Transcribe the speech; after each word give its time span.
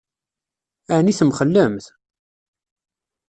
Ɛni 0.97 1.13
temxellemt? 1.19 1.85